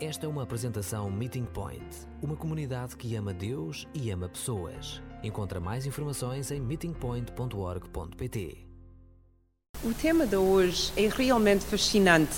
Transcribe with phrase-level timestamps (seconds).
[0.00, 1.84] Esta é uma apresentação Meeting Point,
[2.22, 5.02] uma comunidade que ama Deus e ama pessoas.
[5.22, 8.56] Encontra mais informações em meetingpoint.org.pt.
[9.84, 12.34] O tema de hoje é realmente fascinante.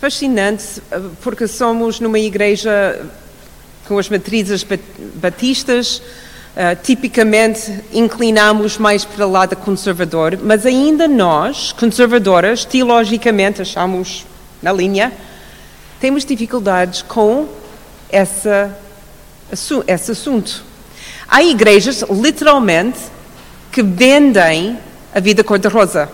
[0.00, 3.08] Fascinante eh, porque somos numa igreja
[3.86, 4.66] com as matrizes
[5.14, 14.26] batistas, uh, tipicamente inclinamos mais para o lado conservador, mas ainda nós, conservadoras, teologicamente achamos
[14.60, 15.12] na linha,
[16.00, 17.48] temos dificuldades com
[18.10, 18.76] essa,
[19.50, 20.64] esse assunto.
[21.28, 22.98] Há igrejas, literalmente,
[23.72, 24.78] que vendem
[25.14, 26.08] a vida cor-de-rosa.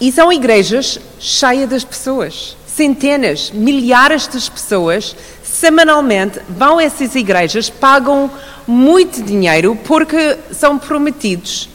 [0.00, 2.56] E são igrejas cheias das pessoas.
[2.66, 8.30] Centenas, milhares de pessoas semanalmente vão a essas igrejas, pagam
[8.66, 11.68] muito dinheiro porque são prometidos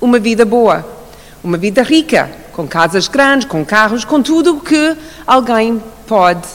[0.00, 0.86] uma vida boa,
[1.42, 6.46] uma vida rica, com casas grandes, com carros, com tudo o que alguém pode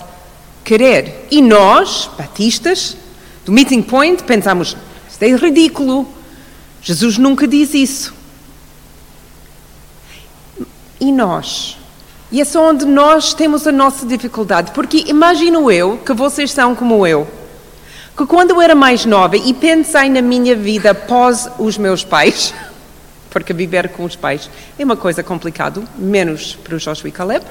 [0.63, 1.27] querer.
[1.31, 2.95] E nós, batistas,
[3.45, 4.77] do Meeting Point, pensamos:
[5.10, 6.07] isto é ridículo.
[6.82, 8.13] Jesus nunca diz isso.
[10.99, 11.77] E nós?
[12.32, 14.71] E é só onde nós temos a nossa dificuldade.
[14.71, 17.27] Porque imagino eu que vocês são como eu.
[18.15, 22.54] Que quando eu era mais nova e pensei na minha vida após os meus pais,
[23.31, 27.46] porque viver com os pais é uma coisa complicada, menos para o Joshua e Caleb,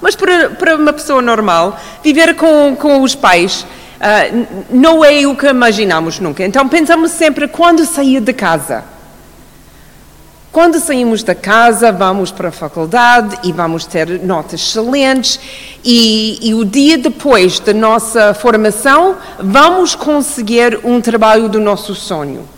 [0.00, 3.66] mas para, para uma pessoa normal, viver com, com os pais
[3.96, 6.44] uh, não é o que imaginamos nunca.
[6.44, 8.96] Então pensamos sempre quando sair de casa.
[10.56, 15.38] Quando saímos da casa, vamos para a faculdade e vamos ter notas excelentes,
[15.84, 22.48] e, e, o dia depois da nossa formação, vamos conseguir um trabalho do nosso sonho.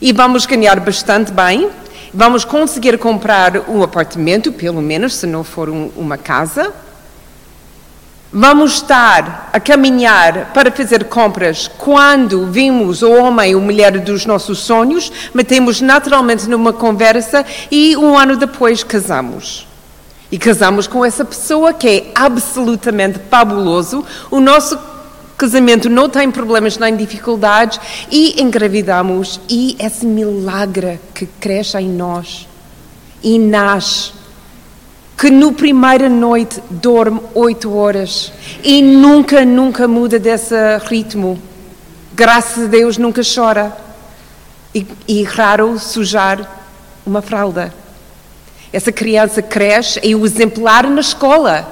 [0.00, 1.68] E vamos ganhar bastante bem,
[2.12, 6.72] Vamos conseguir comprar um apartamento, pelo menos, se não for um, uma casa.
[8.32, 14.58] Vamos estar a caminhar para fazer compras quando vimos o homem ou mulher dos nossos
[14.58, 19.68] sonhos, metemos naturalmente numa conversa e um ano depois casamos.
[20.32, 24.04] E casamos com essa pessoa que é absolutamente fabuloso.
[24.30, 24.76] O nosso
[25.40, 27.80] casamento não tem problemas nem dificuldades
[28.10, 32.46] e engravidamos e esse milagre que cresce em nós
[33.22, 34.12] e nasce
[35.16, 38.30] que no primeira noite dorme oito horas
[38.62, 40.54] e nunca, nunca muda desse
[40.86, 41.40] ritmo.
[42.12, 43.74] Graças a Deus nunca chora
[44.74, 46.50] e, e raro sujar
[47.06, 47.72] uma fralda.
[48.70, 51.66] Essa criança cresce e o exemplar na escola.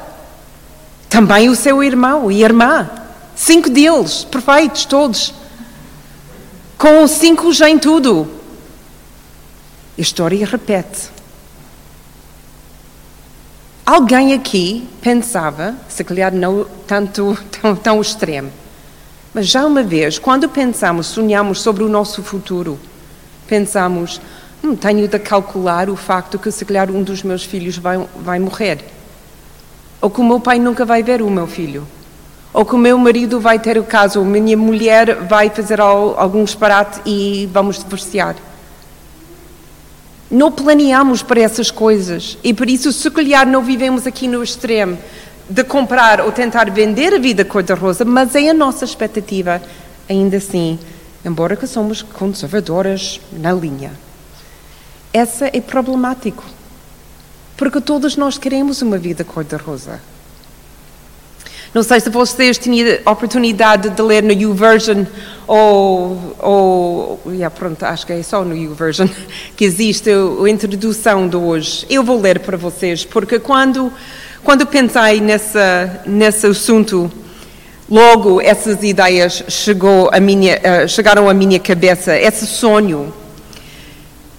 [1.10, 2.88] Também o seu irmão e irmã.
[3.38, 5.32] Cinco deles, perfeitos, todos.
[6.76, 8.28] Com cinco já em tudo.
[9.97, 11.09] A história repete.
[13.87, 18.50] Alguém aqui pensava, se calhar não tanto tão, tão extremo,
[19.32, 22.77] mas já uma vez, quando pensamos, sonhamos sobre o nosso futuro,
[23.47, 24.21] pensamos,
[24.65, 28.41] hum, tenho de calcular o facto que se calhar um dos meus filhos vai, vai
[28.41, 28.84] morrer.
[30.00, 31.87] Ou que o meu pai nunca vai ver o meu filho
[32.53, 36.44] ou que o meu marido vai ter o caso, ou minha mulher vai fazer algum
[36.44, 38.36] disparate e vamos divorciar.
[40.31, 44.98] Não planeamos para essas coisas e por isso, se calhar, não vivemos aqui no extremo
[45.48, 49.62] de comprar ou tentar vender a vida cor-de-rosa, mas é a nossa expectativa,
[50.09, 50.78] ainda assim,
[51.25, 53.92] embora que somos conservadoras na linha.
[55.12, 56.44] Essa é problemático,
[57.56, 60.00] porque todos nós queremos uma vida cor-de-rosa.
[61.74, 65.04] Não sei se vocês tinham oportunidade de ler no YouVersion
[65.46, 69.06] ou, ou yeah, pronto, acho que é só no YouVersion
[69.54, 71.84] que existe a introdução de hoje.
[71.90, 73.92] Eu vou ler para vocês, porque quando,
[74.42, 77.10] quando pensei nessa, nesse assunto,
[77.88, 83.12] logo essas ideias chegou a minha, uh, chegaram à minha cabeça, esse sonho.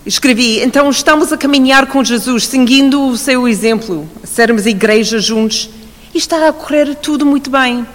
[0.03, 5.69] Escrevi, então estamos a caminhar com Jesus, seguindo o seu exemplo, sermos igreja juntos
[6.13, 7.85] e está a correr tudo muito bem.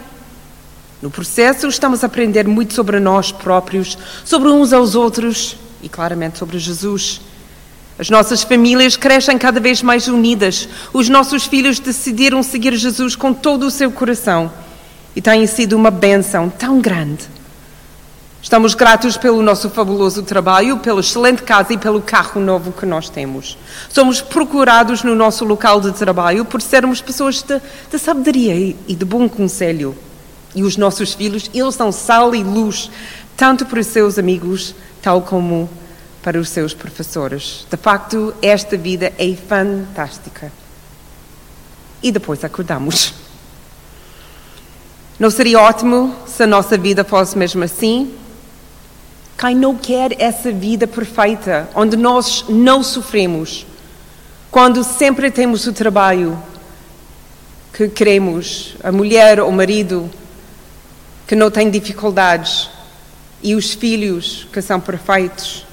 [1.03, 6.39] No processo, estamos a aprender muito sobre nós próprios, sobre uns aos outros e, claramente,
[6.39, 7.21] sobre Jesus.
[7.99, 10.69] As nossas famílias crescem cada vez mais unidas.
[10.93, 14.51] Os nossos filhos decidiram seguir Jesus com todo o seu coração
[15.15, 17.34] e tem sido uma benção tão grande.
[18.45, 23.09] Estamos gratos pelo nosso fabuloso trabalho, pela excelente casa e pelo carro novo que nós
[23.09, 23.57] temos.
[23.89, 27.59] Somos procurados no nosso local de trabalho por sermos pessoas de,
[27.91, 29.97] de sabedoria e de bom conselho.
[30.55, 32.91] E os nossos filhos, eles são sal e luz,
[33.35, 35.67] tanto para os seus amigos, tal como
[36.23, 37.67] para os seus professores.
[37.71, 40.53] De facto, esta vida é fantástica.
[42.03, 43.15] E depois acordamos.
[45.19, 48.19] Não seria ótimo se a nossa vida fosse mesmo assim?
[49.37, 53.67] Quem não quer essa vida perfeita, onde nós não sofremos,
[54.51, 56.41] quando sempre temos o trabalho
[57.73, 60.09] que queremos, a mulher ou o marido
[61.27, 62.71] que não tem dificuldades
[63.43, 65.67] e os filhos que são perfeitos?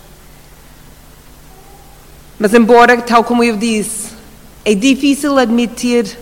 [2.40, 4.10] Mas, embora, tal como eu disse,
[4.66, 6.18] é difícil admitir,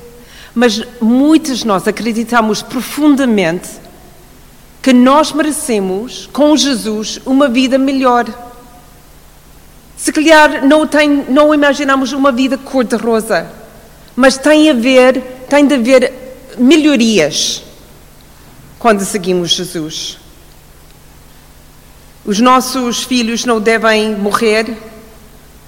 [0.54, 3.70] mas muitos de nós acreditamos profundamente
[4.82, 8.26] que nós merecemos, com Jesus, uma vida melhor.
[9.98, 13.52] Se calhar não, tem, não imaginamos uma vida cor-de-rosa,
[14.16, 16.14] mas tem a ver, tem de haver
[16.58, 17.64] melhorias
[18.78, 20.18] quando seguimos Jesus.
[22.26, 24.78] Os nossos filhos não devem morrer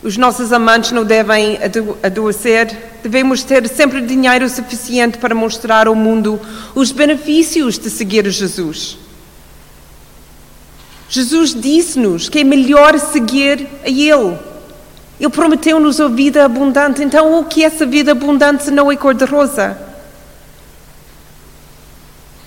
[0.03, 1.59] os nossos amantes não devem
[2.01, 2.75] adoecer.
[3.03, 6.39] Devemos ter sempre dinheiro suficiente para mostrar ao mundo
[6.73, 8.97] os benefícios de seguir Jesus.
[11.07, 14.37] Jesus disse-nos que é melhor seguir a Ele.
[15.19, 17.03] Ele prometeu-nos a vida abundante.
[17.03, 19.90] Então, o que é essa vida abundante se não é cor-de-rosa?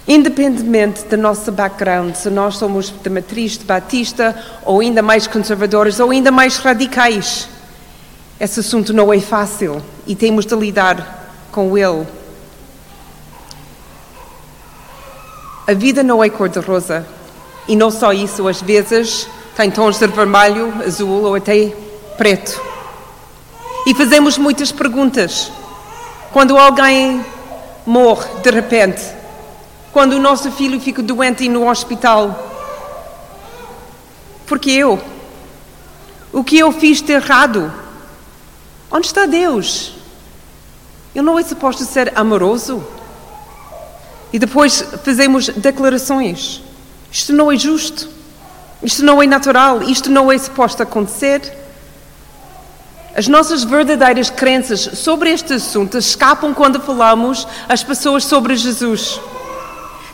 [0.07, 5.99] Independentemente do nosso background, se nós somos de matriz de batista, ou ainda mais conservadores,
[5.99, 7.49] ou ainda mais radicais,
[8.39, 12.07] esse assunto não é fácil e temos de lidar com ele.
[15.67, 17.07] A vida não é cor-de-rosa.
[17.67, 21.73] E não só isso, às vezes tem tons de vermelho, azul ou até
[22.19, 22.61] preto.
[23.87, 25.51] E fazemos muitas perguntas.
[26.33, 27.25] Quando alguém
[27.87, 29.03] morre de repente,
[29.95, 32.51] quando o nosso filho fica doente e no hospital.
[34.45, 35.01] Porque eu?
[36.33, 37.73] O que eu fiz de errado?
[38.91, 39.93] Onde está Deus?
[41.15, 42.85] Ele não é suposto ser amoroso?
[44.33, 46.61] E depois fazemos declarações.
[47.13, 48.09] Isto não é justo.
[48.83, 49.81] Isto não é natural.
[49.85, 51.57] Isto não é suposto acontecer.
[53.15, 59.21] As nossas verdadeiras crenças sobre este assunto escapam quando falamos às pessoas sobre Jesus.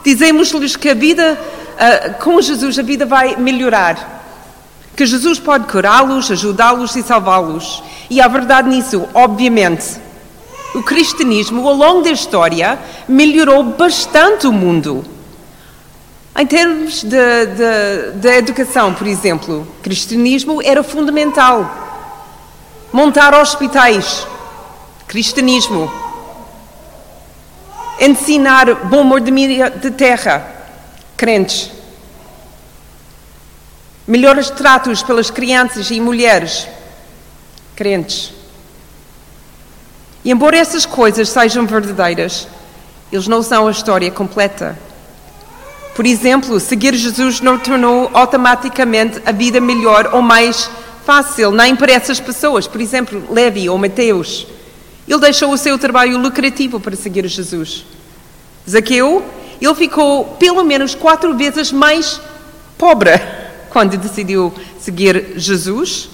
[0.05, 4.19] Dizemos-lhes que a vida, uh, com Jesus, a vida vai melhorar.
[4.97, 7.83] Que Jesus pode curá-los, ajudá-los e salvá-los.
[8.09, 10.01] E há verdade nisso, obviamente.
[10.75, 15.05] O cristianismo, ao longo da história, melhorou bastante o mundo.
[16.39, 21.89] Em termos de educação, por exemplo, o cristianismo era fundamental.
[22.93, 24.27] Montar hospitais,
[25.07, 25.91] cristianismo
[28.01, 30.47] ensinar bom mordomia de terra,
[31.17, 31.71] crentes.
[34.07, 36.67] Melhores tratos pelas crianças e mulheres,
[37.77, 38.33] crentes.
[40.25, 42.49] E embora essas coisas sejam verdadeiras,
[43.13, 44.79] eles não são a história completa.
[45.95, 50.71] Por exemplo, seguir Jesus não tornou automaticamente a vida melhor ou mais
[51.05, 52.67] fácil, nem para essas pessoas.
[52.67, 54.47] Por exemplo, Levi ou Mateus.
[55.07, 57.85] Ele deixou o seu trabalho lucrativo para seguir Jesus.
[58.71, 59.25] Zaqueu,
[59.61, 62.21] ele ficou pelo menos quatro vezes mais
[62.79, 63.11] pobre
[63.71, 66.09] quando decidiu seguir Jesus.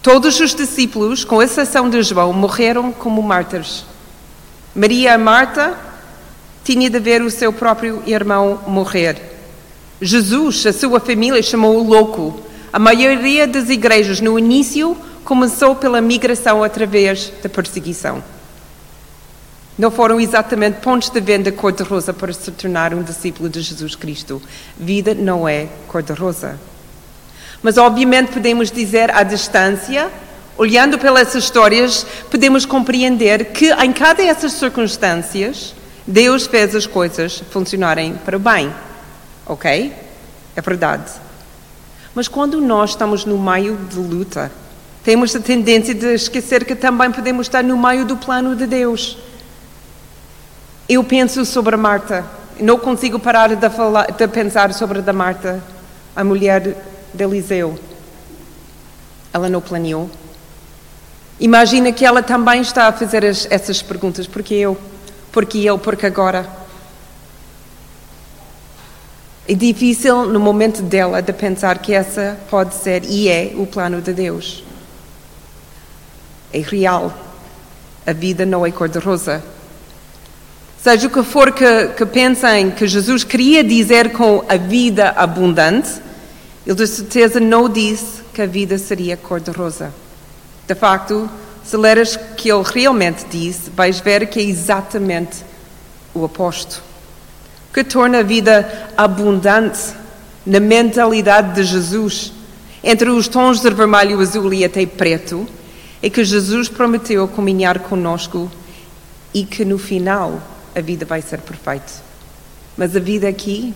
[0.00, 3.84] Todos os discípulos, com exceção de João, morreram como mártires.
[4.74, 5.76] Maria e Marta
[6.62, 9.20] tinha de ver o seu próprio irmão morrer.
[10.00, 12.40] Jesus, a sua família, chamou-o louco.
[12.72, 18.22] A maioria das igrejas, no início, começou pela migração através da perseguição.
[19.78, 24.40] Não foram exatamente pontos de venda cor-de-rosa para se tornar um discípulo de Jesus Cristo.
[24.78, 26.58] Vida não é cor-de-rosa.
[27.62, 30.10] Mas, obviamente, podemos dizer à distância,
[30.56, 35.74] olhando pelas histórias, podemos compreender que em cada dessas circunstâncias,
[36.06, 38.72] Deus fez as coisas funcionarem para bem.
[39.44, 39.92] Ok?
[40.54, 41.10] É verdade.
[42.14, 44.50] Mas quando nós estamos no meio de luta,
[45.04, 49.18] temos a tendência de esquecer que também podemos estar no meio do plano de Deus.
[50.88, 52.24] Eu penso sobre a Marta,
[52.60, 55.60] não consigo parar de, falar, de pensar sobre a Marta,
[56.14, 56.76] a mulher
[57.12, 57.76] de Eliseu.
[59.32, 60.08] Ela não planeou.
[61.40, 64.28] Imagina que ela também está a fazer as, essas perguntas.
[64.28, 64.78] Porque eu?
[65.32, 65.76] Porque eu?
[65.76, 66.48] Porque agora?
[69.48, 74.00] É difícil no momento dela de pensar que essa pode ser e é o plano
[74.00, 74.62] de Deus.
[76.52, 77.12] É real.
[78.06, 79.42] A vida não é cor-de-rosa.
[80.86, 85.90] Seja o que for que, que pensem que Jesus queria dizer com a vida abundante,
[86.64, 89.92] ele de certeza não disse que a vida seria cor-de-rosa.
[90.64, 91.28] De facto,
[91.64, 95.38] se leres o que ele realmente disse, vais ver que é exatamente
[96.14, 96.80] o oposto.
[97.74, 99.92] que torna a vida abundante
[100.46, 102.32] na mentalidade de Jesus,
[102.84, 105.48] entre os tons de vermelho, azul e até preto,
[106.00, 108.48] é que Jesus prometeu caminhar conosco
[109.34, 110.40] e que no final
[110.76, 111.90] a vida vai ser perfeita.
[112.76, 113.74] Mas a vida aqui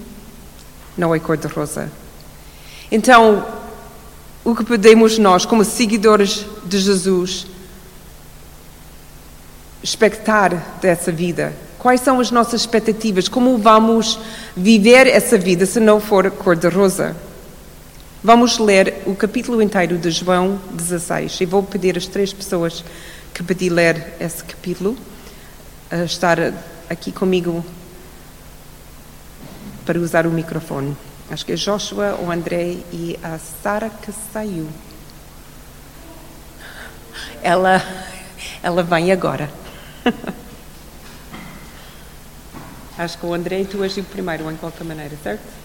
[0.99, 1.91] não é cor-de-rosa.
[2.93, 3.47] Então,
[4.45, 7.47] o que podemos nós, como seguidores de Jesus,
[9.83, 11.55] expectar dessa vida?
[11.79, 13.29] Quais são as nossas expectativas?
[13.29, 14.19] Como vamos
[14.55, 17.17] viver essa vida se não for cor-de-rosa?
[18.23, 22.85] Vamos ler o capítulo inteiro de João 16 e vou pedir às três pessoas
[23.33, 24.95] que pedi ler esse capítulo
[25.91, 26.39] a estar
[26.91, 27.65] aqui comigo
[29.87, 30.95] para usar o microfone.
[31.31, 34.69] Acho que é Joshua, o André e a Sara que saiu.
[37.43, 37.81] Ela,
[38.63, 39.49] ela vem agora.
[42.99, 45.61] Acho que o André e tu és o primeiro, em qualquer maneira, certo?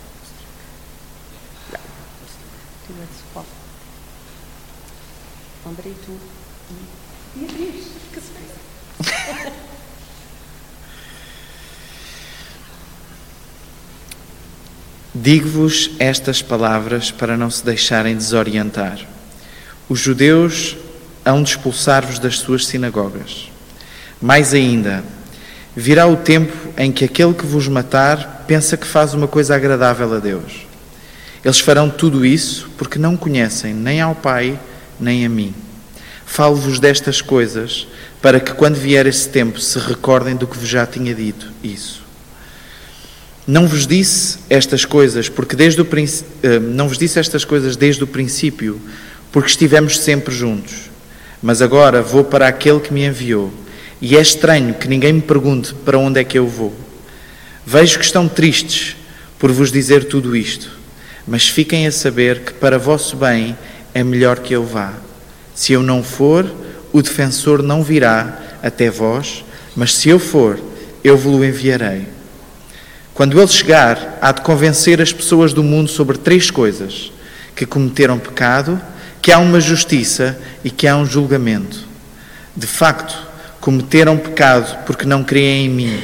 [5.65, 6.15] André e tu.
[7.36, 7.95] Beatriz,
[15.18, 19.00] Digo-vos estas palavras para não se deixarem desorientar.
[19.88, 20.76] Os judeus
[21.24, 23.50] hão de expulsar-vos das suas sinagogas.
[24.22, 25.06] Mais ainda,
[25.74, 30.14] virá o tempo em que aquele que vos matar pensa que faz uma coisa agradável
[30.14, 30.68] a Deus.
[31.46, 34.60] Eles farão tudo isso porque não conhecem nem ao Pai
[35.00, 35.56] nem a mim.
[36.26, 37.88] Falo-vos destas coisas
[38.22, 42.05] para que, quando vier esse tempo, se recordem do que vos já tinha dito isso.
[43.48, 45.88] Não vos disse estas coisas porque desde o
[46.42, 48.82] eh, não vos disse estas coisas desde o princípio,
[49.32, 50.90] porque estivemos sempre juntos.
[51.44, 53.54] Mas agora vou para aquele que me enviou,
[54.02, 56.74] e é estranho que ninguém me pergunte para onde é que eu vou.
[57.64, 58.96] Vejo que estão tristes
[59.38, 60.72] por vos dizer tudo isto,
[61.28, 63.56] mas fiquem a saber que para vosso bem
[63.94, 64.94] é melhor que eu vá.
[65.54, 66.52] Se eu não for,
[66.92, 70.60] o defensor não virá até vós, mas se eu for,
[71.04, 72.15] eu vos-lo enviarei.
[73.16, 77.14] Quando ele chegar, há de convencer as pessoas do mundo sobre três coisas:
[77.56, 78.80] que cometeram pecado,
[79.22, 81.80] que há uma justiça e que há um julgamento.
[82.54, 83.18] De facto,
[83.62, 86.00] cometeram pecado porque não creem em mim.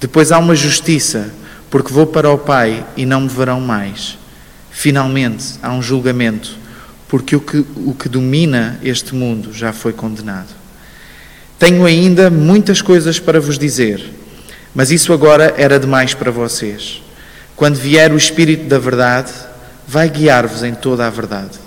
[0.00, 1.32] Depois há uma justiça,
[1.70, 4.18] porque vou para o Pai e não me verão mais.
[4.72, 6.58] Finalmente, há um julgamento,
[7.08, 10.48] porque o que, o que domina este mundo já foi condenado.
[11.60, 14.23] Tenho ainda muitas coisas para vos dizer
[14.74, 17.02] mas isso agora era demais para vocês.
[17.54, 19.32] Quando vier o Espírito da Verdade,
[19.86, 21.58] vai guiar-vos em toda a verdade.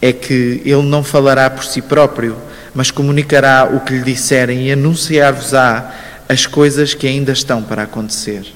[0.00, 2.36] É que ele não falará por si próprio,
[2.74, 5.92] mas comunicará o que lhe disserem e anunciar-vos-á
[6.28, 8.46] as coisas que ainda estão para acontecer.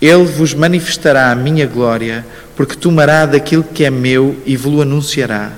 [0.00, 2.26] Ele vos manifestará a minha glória,
[2.56, 5.52] porque tomará daquilo que é meu e vos anunciará.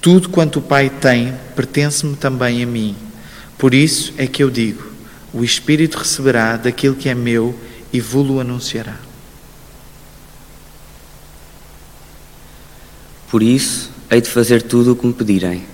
[0.00, 2.94] Tudo quanto o Pai tem pertence-me também a mim.
[3.58, 4.87] Por isso é que eu digo:
[5.32, 7.54] o Espírito receberá daquilo que é meu
[7.92, 8.96] e vos-lo anunciará.
[13.30, 15.64] Por isso, hei de fazer tudo o que me pedirem.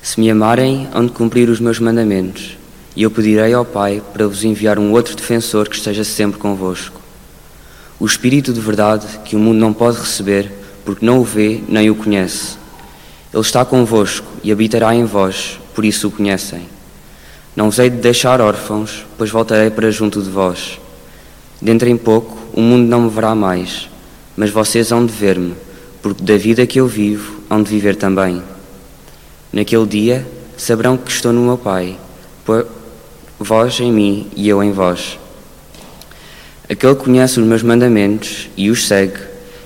[0.00, 2.56] Se me amarem, hão de cumprir os meus mandamentos,
[2.94, 7.00] e eu pedirei ao Pai para vos enviar um outro defensor que esteja sempre convosco.
[7.98, 10.52] O Espírito de verdade que o mundo não pode receber,
[10.84, 12.56] porque não o vê nem o conhece.
[13.34, 16.77] Ele está convosco e habitará em vós, por isso o conhecem.
[17.58, 20.78] Não vos hei de deixar órfãos, pois voltarei para junto de vós.
[21.60, 23.90] Dentro em pouco o mundo não me verá mais,
[24.36, 25.56] mas vocês hão de ver-me,
[26.00, 28.40] porque da vida que eu vivo hão de viver também.
[29.52, 30.24] Naquele dia
[30.56, 31.98] saberão que estou no meu Pai,
[33.40, 35.18] vós em mim e eu em vós.
[36.70, 39.18] Aquele que conhece os meus mandamentos e os segue,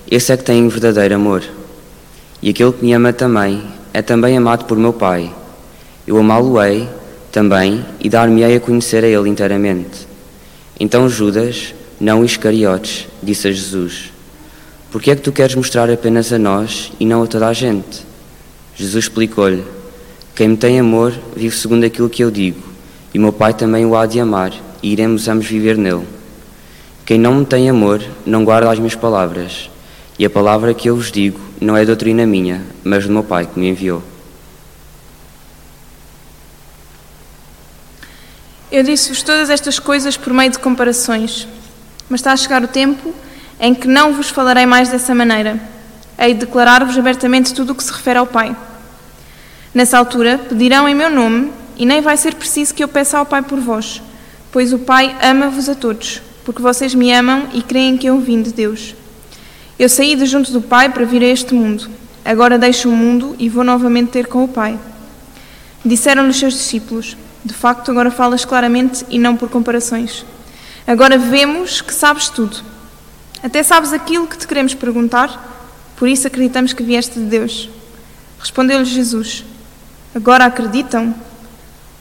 [0.09, 1.43] esse é que tem verdadeiro amor.
[2.41, 5.31] E aquele que me ama também é também amado por meu Pai.
[6.07, 6.89] Eu amá-lo-ei
[7.33, 10.07] também e dar-me-ei a conhecer a ele inteiramente.
[10.79, 14.13] Então Judas, não Iscariotes, disse a Jesus:
[14.91, 17.53] Por que é que tu queres mostrar apenas a nós e não a toda a
[17.53, 18.05] gente?
[18.75, 19.63] Jesus explicou-lhe:
[20.35, 22.61] Quem me tem amor vive segundo aquilo que eu digo,
[23.11, 26.05] e meu Pai também o há de amar, e iremos ambos viver nele.
[27.03, 29.71] Quem não me tem amor não guarda as minhas palavras,
[30.19, 33.47] e a palavra que eu vos digo não é doutrina minha, mas do meu Pai
[33.51, 34.03] que me enviou.
[38.73, 41.47] Eu disse-vos todas estas coisas por meio de comparações,
[42.09, 43.13] mas está a chegar o tempo
[43.59, 45.61] em que não vos falarei mais dessa maneira.
[46.17, 48.55] Hei de declarar-vos abertamente tudo o que se refere ao Pai.
[49.75, 53.27] Nessa altura, pedirão em meu nome, e nem vai ser preciso que eu peça ao
[53.27, 54.01] Pai por vós,
[54.51, 58.41] pois o Pai ama-vos a todos, porque vocês me amam e creem que eu vim
[58.41, 58.95] de Deus.
[59.77, 61.87] Eu saí de junto do Pai para vir a este mundo.
[62.25, 64.79] Agora deixo o mundo e vou novamente ter com o Pai.
[65.85, 70.25] Disseram-lhe os seus discípulos: De facto, agora falas claramente e não por comparações.
[70.87, 72.57] Agora vemos que sabes tudo.
[73.41, 75.51] Até sabes aquilo que te queremos perguntar,
[75.97, 77.69] por isso acreditamos que vieste de Deus.
[78.39, 79.43] Respondeu-lhe Jesus:
[80.15, 81.13] Agora acreditam?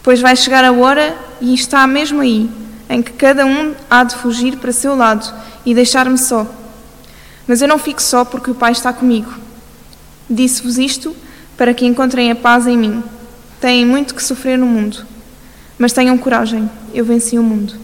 [0.03, 2.51] Pois vai chegar a hora, e está mesmo aí,
[2.89, 5.33] em que cada um há de fugir para seu lado
[5.65, 6.47] e deixar-me só.
[7.47, 9.33] Mas eu não fico só porque o Pai está comigo.
[10.29, 11.17] Disse-vos isto
[11.57, 13.03] para que encontrem a paz em mim.
[13.61, 15.07] Têm muito que sofrer no mundo,
[15.79, 17.75] mas tenham coragem, eu venci o mundo.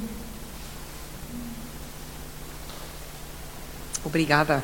[4.04, 4.62] Obrigada.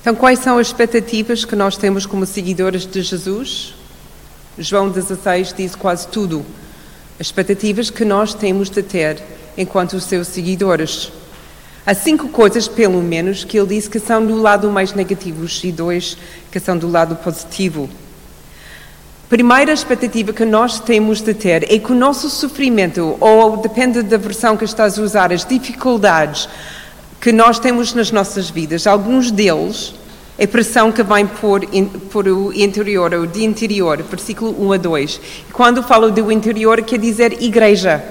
[0.00, 3.74] Então, quais são as expectativas que nós temos como seguidores de Jesus?
[4.58, 6.44] João 16 diz quase tudo.
[7.20, 9.22] As expectativas que nós temos de ter
[9.56, 11.12] enquanto os seus seguidores.
[11.84, 15.72] Há cinco coisas, pelo menos, que ele disse que são do lado mais negativo e
[15.72, 16.16] dois
[16.50, 17.88] que são do lado positivo.
[19.28, 24.16] Primeira expectativa que nós temos de ter é que o nosso sofrimento, ou depende da
[24.16, 26.48] versão que estás a usar, as dificuldades
[27.20, 29.94] que nós temos nas nossas vidas, alguns deles
[30.38, 31.60] é pressão que vem por,
[32.10, 35.20] por o interior, ou de interior, versículo 1 a 2.
[35.52, 38.02] Quando falo do interior, quer dizer igreja.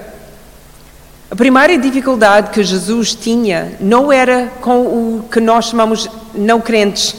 [1.28, 7.16] A primeira dificuldade que Jesus tinha não era com o que nós chamamos não crentes,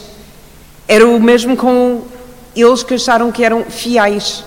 [0.87, 2.01] era o mesmo com
[2.55, 4.43] eles que acharam que eram fiéis.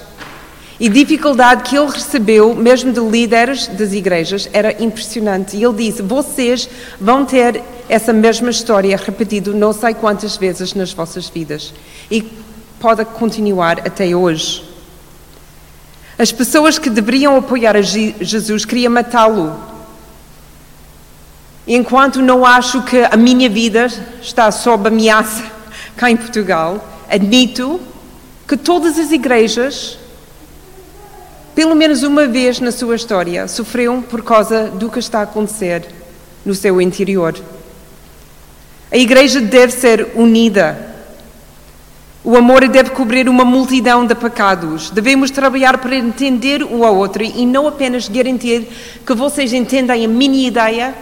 [0.80, 5.56] E dificuldade que ele recebeu, mesmo de líderes das igrejas, era impressionante.
[5.56, 6.68] E ele disse: Vocês
[7.00, 11.72] vão ter essa mesma história repetida não sei quantas vezes nas vossas vidas.
[12.10, 12.22] E
[12.80, 14.64] pode continuar até hoje.
[16.18, 19.54] As pessoas que deveriam apoiar Jesus queriam matá-lo.
[21.66, 23.86] Enquanto não acho que a minha vida
[24.20, 25.44] está sob ameaça
[25.96, 27.80] cá em Portugal, admito
[28.46, 29.98] que todas as igrejas
[31.54, 35.86] pelo menos uma vez na sua história, sofreu por causa do que está a acontecer
[36.44, 37.34] no seu interior.
[38.90, 40.90] A igreja deve ser unida.
[42.24, 44.90] O amor deve cobrir uma multidão de pecados.
[44.90, 48.68] Devemos trabalhar para entender o ao outro e não apenas garantir
[49.04, 50.94] que vocês entendem a minha ideia.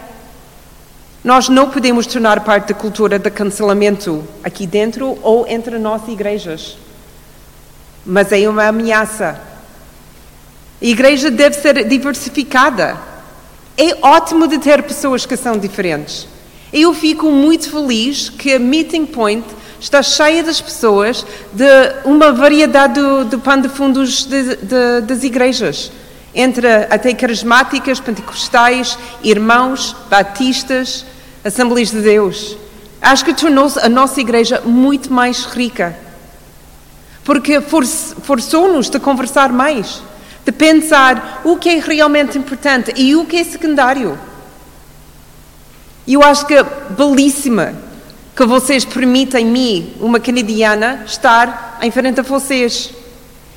[1.23, 6.77] Nós não podemos tornar parte da cultura de cancelamento aqui dentro ou entre nossas igrejas.
[8.05, 9.51] Mas é uma ameaça
[10.81, 12.97] a igreja deve ser diversificada.
[13.77, 16.27] É ótimo de ter pessoas que são diferentes.
[16.73, 19.45] Eu fico muito feliz que a Meeting Point
[19.79, 21.65] está cheia das pessoas de
[22.03, 25.91] uma variedade de, de pano de fundos de, de, das igrejas.
[26.33, 31.05] Entre até carismáticas, pentecostais, irmãos, batistas,
[31.43, 32.57] Assembleias de Deus.
[33.01, 35.95] Acho que tornou-se a nossa igreja muito mais rica.
[37.23, 40.01] Porque forçou-nos a conversar mais
[40.43, 44.17] de pensar o que é realmente importante e o que é secundário.
[46.07, 47.73] E eu acho que é belíssima
[48.35, 52.91] que vocês permitem me, uma canadiana, estar em frente a vocês.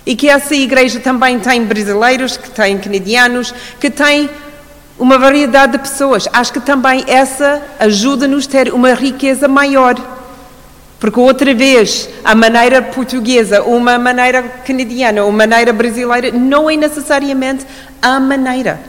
[0.05, 4.29] E que essa igreja também tem brasileiros, que tem canadianos, que tem
[4.98, 6.29] uma variedade de pessoas.
[6.33, 9.94] Acho que também essa ajuda-nos a ter uma riqueza maior.
[10.98, 17.66] Porque outra vez, a maneira portuguesa, uma maneira canadiana, uma maneira brasileira, não é necessariamente
[18.00, 18.80] a maneira.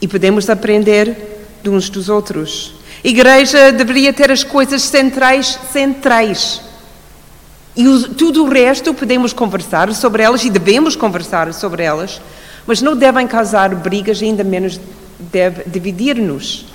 [0.00, 1.16] E podemos aprender
[1.62, 2.74] de uns dos outros.
[3.04, 6.60] A igreja deveria ter as coisas centrais, centrais.
[7.76, 7.84] E
[8.16, 12.20] tudo o resto podemos conversar sobre elas e devemos conversar sobre elas,
[12.66, 14.80] mas não devem causar brigas, ainda menos
[15.18, 16.66] deve dividir-nos.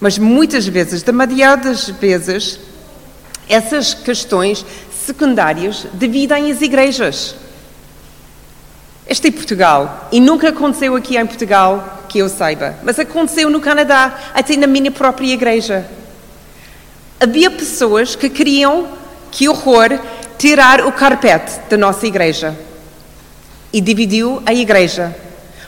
[0.00, 2.60] Mas muitas vezes, demasiadas vezes,
[3.50, 4.64] essas questões
[5.04, 7.34] secundárias dividem as igrejas.
[9.06, 13.60] Este é Portugal e nunca aconteceu aqui em Portugal que eu saiba, mas aconteceu no
[13.60, 15.84] Canadá, até na minha própria igreja.
[17.18, 18.86] Havia pessoas que queriam,
[19.32, 19.98] que horror,
[20.38, 22.56] tirar o carpete da nossa igreja
[23.72, 25.14] e dividiu a igreja.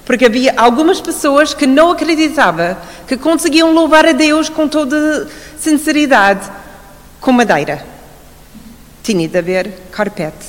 [0.05, 6.62] Porque havia algumas pessoas que não acreditavam que conseguiam louvar a Deus com toda sinceridade
[7.23, 7.83] com madeira.
[9.03, 10.47] Tinha de haver carpete.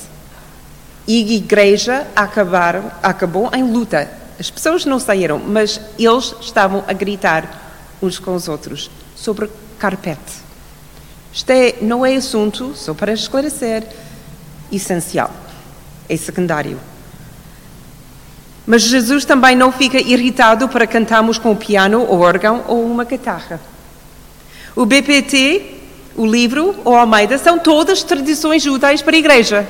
[1.06, 4.10] E a igreja acabaram, acabou em luta.
[4.38, 7.62] As pessoas não saíram, mas eles estavam a gritar
[8.02, 10.44] uns com os outros sobre carpete.
[11.32, 13.86] Isto é, não é assunto, só para esclarecer,
[14.70, 15.30] essencial.
[16.08, 16.78] É secundário.
[18.66, 23.60] Mas Jesus também não fica irritado para cantarmos com o piano, órgão ou uma guitarra.
[24.74, 25.73] O BPT,
[26.16, 29.68] o livro ou Almeida são todas tradições úteis para a igreja.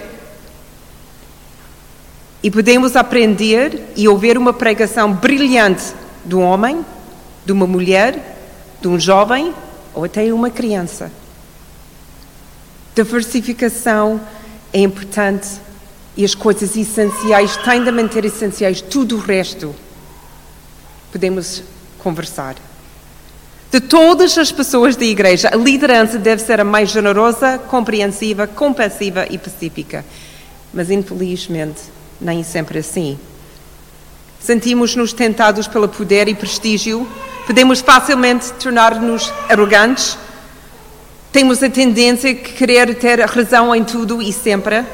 [2.42, 6.84] E podemos aprender e ouvir uma pregação brilhante de um homem,
[7.44, 8.36] de uma mulher,
[8.80, 9.54] de um jovem
[9.94, 11.10] ou até uma criança.
[12.94, 14.20] Diversificação
[14.72, 15.48] é importante
[16.16, 18.82] e as coisas essenciais têm de manter essenciais.
[18.82, 19.74] Tudo o resto
[21.10, 21.62] podemos
[21.98, 22.56] conversar.
[23.74, 29.26] De todas as pessoas da igreja, a liderança deve ser a mais generosa, compreensiva, compassiva
[29.28, 30.04] e pacífica.
[30.72, 31.80] Mas, infelizmente,
[32.20, 33.18] nem sempre assim.
[34.38, 37.04] Sentimos-nos tentados pelo poder e prestígio,
[37.48, 40.16] podemos facilmente tornar-nos arrogantes,
[41.32, 44.84] temos a tendência de querer ter razão em tudo e sempre,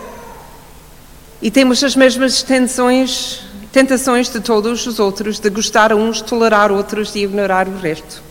[1.42, 7.14] e temos as mesmas tensões, tentações de todos os outros, de gostar uns, tolerar outros
[7.14, 8.29] e ignorar o resto.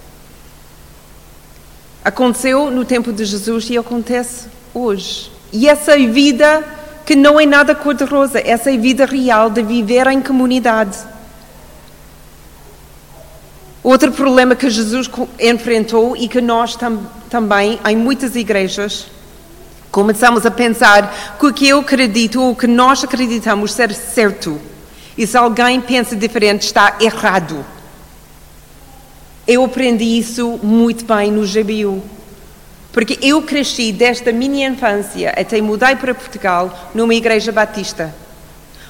[2.03, 5.31] Aconteceu no tempo de Jesus e acontece hoje.
[5.51, 6.63] E essa vida
[7.05, 10.97] que não é nada cor-de-rosa, essa é vida real de viver em comunidade.
[13.81, 15.09] Outro problema que Jesus
[15.39, 19.07] enfrentou e que nós tam também, em muitas igrejas,
[19.91, 24.59] começamos a pensar que o que eu acredito ou o que nós acreditamos ser certo.
[25.17, 27.65] E se alguém pensa diferente, está errado.
[29.49, 32.03] Eu aprendi isso muito bem no GBU.
[32.91, 38.13] Porque eu cresci desde a minha infância até mudei para Portugal numa igreja batista.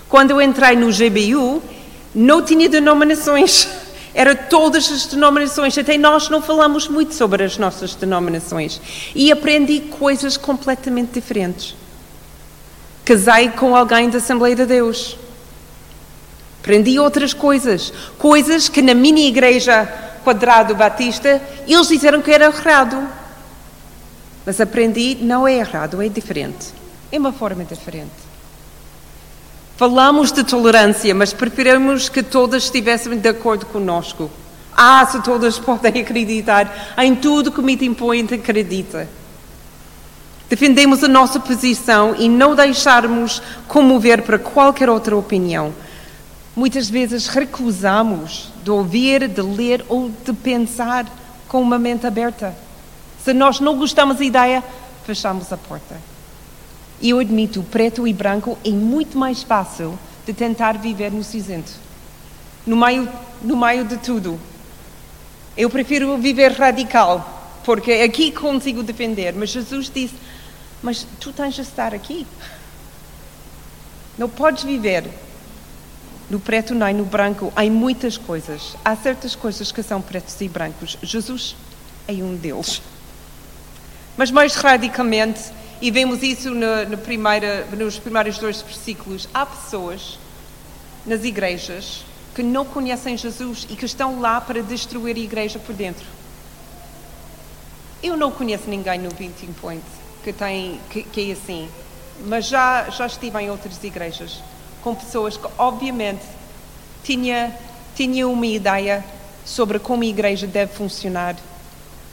[0.10, 1.63] Quando eu entrei no GBU,
[2.13, 3.69] não tinha denominações.
[4.13, 5.78] Era todas as denominações.
[5.78, 8.82] Até nós não falamos muito sobre as nossas denominações.
[9.15, 11.74] E aprendi coisas completamente diferentes.
[13.06, 15.15] Casei com alguém da Assembleia de Deus.
[16.60, 17.93] Aprendi outras coisas.
[18.17, 23.08] Coisas que na minha igreja quadrado batista, eles disseram que era errado.
[24.45, 26.73] Mas aprendi, não é errado, é diferente.
[27.12, 28.29] É uma forma diferente.
[29.77, 34.29] Falamos de tolerância, mas preferimos que todas estivessem de acordo conosco.
[34.75, 39.08] Ah, se todas podem acreditar em tudo que Meeting Point acredita.
[40.49, 45.73] Defendemos a nossa posição e não deixarmos comover para qualquer outra opinião.
[46.55, 51.08] Muitas vezes recusamos de ouvir, de ler ou de pensar
[51.47, 52.55] com uma mente aberta.
[53.23, 54.63] Se nós não gostamos da ideia,
[55.03, 55.99] fechamos a porta.
[57.01, 61.71] E eu admito, preto e branco é muito mais fácil de tentar viver no cinzento.
[62.63, 63.10] No meio,
[63.41, 64.39] no meio de tudo.
[65.58, 69.34] Eu prefiro viver radical, porque aqui consigo defender.
[69.34, 70.13] Mas Jesus disse:
[70.84, 72.27] Mas tu tens de estar aqui.
[74.15, 75.05] Não podes viver
[76.29, 77.51] no preto nem no branco.
[77.55, 78.75] Há muitas coisas.
[78.85, 80.97] Há certas coisas que são pretos e brancos.
[81.01, 81.55] Jesus
[82.07, 82.81] é um deles.
[84.15, 85.41] Mas mais radicalmente,
[85.81, 89.27] e vemos isso no, no primeira, nos primeiros dois versículos.
[89.33, 90.19] Há pessoas
[91.05, 92.03] nas igrejas
[92.35, 96.05] que não conhecem Jesus e que estão lá para destruir a igreja por dentro.
[98.03, 99.83] Eu não conheço ninguém no Meeting Point
[100.23, 101.69] que, tem, que, que é assim,
[102.25, 104.41] mas já, já estive em outras igrejas
[104.81, 106.23] com pessoas que, obviamente,
[107.03, 107.55] tinha,
[107.95, 109.03] tinha uma ideia
[109.45, 111.35] sobre como a igreja deve funcionar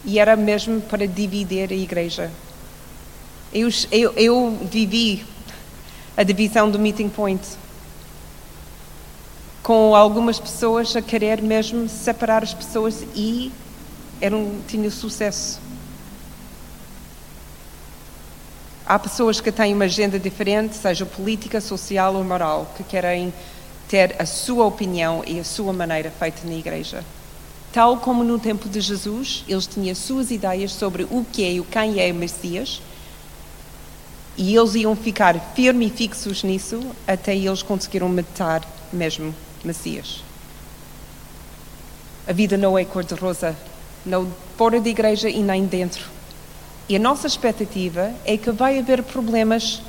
[0.05, 2.31] e era mesmo para dividir a igreja.
[3.53, 5.25] Eu, eu, eu vivi
[6.17, 7.43] a divisão do Meeting Point
[9.63, 13.51] com algumas pessoas a querer mesmo separar as pessoas e
[14.21, 15.61] era um, tinha sucesso.
[18.89, 23.35] Há pessoas que têm uma agenda diferente, seja política, social ou moral, que querem
[23.89, 27.05] ter a sua opinião e a sua maneira feita na igreja.
[27.73, 31.63] Tal como no tempo de Jesus, eles tinham suas ideias sobre o que é e
[31.65, 32.81] quem é o Messias,
[34.37, 40.23] e eles iam ficar firmes e fixos nisso até eles conseguiram matar mesmo Messias.
[42.25, 43.57] A vida não é cor-de-rosa,
[44.05, 46.16] não fora da igreja e nem dentro.
[46.89, 49.83] E a nossa expectativa é que vai haver problemas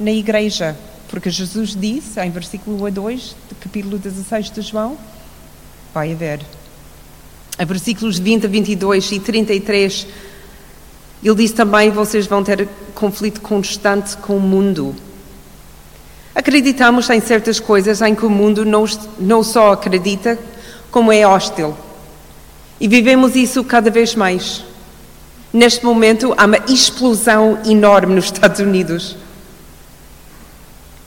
[0.00, 0.76] na igreja,
[1.08, 4.96] porque Jesus disse, em versículo 1 a 2, do capítulo 16 de João,
[5.92, 6.40] vai haver.
[7.58, 10.06] Em versículos 20 a 22 e 33,
[11.22, 14.96] ele disse também: vocês vão ter conflito constante com o mundo.
[16.34, 18.84] Acreditamos em certas coisas em que o mundo não,
[19.18, 20.38] não só acredita,
[20.90, 21.76] como é hostil.
[22.80, 24.64] E vivemos isso cada vez mais.
[25.52, 29.16] Neste momento, há uma explosão enorme nos Estados Unidos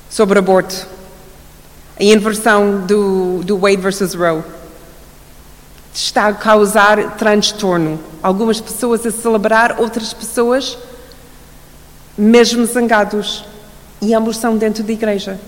[0.07, 0.87] sobre aborto.
[1.99, 4.43] A inversão do, do Wade versus Roe
[5.91, 7.99] está a causar transtorno.
[8.21, 10.77] Algumas pessoas a celebrar, outras pessoas
[12.15, 13.45] mesmo zangados.
[13.99, 15.39] E ambos são dentro da igreja.